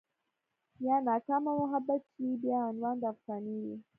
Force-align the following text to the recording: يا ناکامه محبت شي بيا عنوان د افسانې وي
يا 0.85 0.95
ناکامه 1.07 1.51
محبت 1.61 2.01
شي 2.13 2.27
بيا 2.43 2.59
عنوان 2.69 2.95
د 3.01 3.03
افسانې 3.13 3.55
وي 3.63 3.75